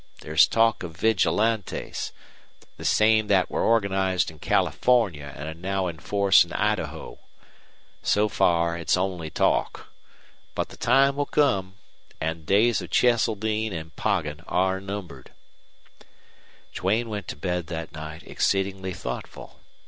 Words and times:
There's 0.21 0.47
talk 0.47 0.81
of 0.81 0.97
Vigilantes, 0.97 2.11
the 2.77 2.85
same 2.85 3.29
hat 3.29 3.51
were 3.51 3.61
organized 3.61 4.31
in 4.31 4.39
California 4.39 5.31
and 5.35 5.47
are 5.47 5.53
now 5.53 5.85
in 5.85 5.99
force 5.99 6.43
in 6.43 6.51
Idaho. 6.53 7.19
So 8.01 8.27
far 8.27 8.75
it's 8.75 8.97
only 8.97 9.29
talk. 9.29 9.89
But 10.55 10.69
the 10.69 10.75
time 10.77 11.15
will 11.17 11.27
come. 11.27 11.75
And 12.19 12.39
the 12.39 12.45
days 12.45 12.81
of 12.81 12.89
Cheseldine 12.89 13.73
and 13.73 13.95
Poggin 13.95 14.39
are 14.47 14.81
numbered." 14.81 15.33
Duane 16.73 17.07
went 17.07 17.27
to 17.27 17.35
bed 17.35 17.67
that 17.67 17.91
night 17.93 18.23
exceedingly 18.23 18.93
thoughtful. 18.95 19.59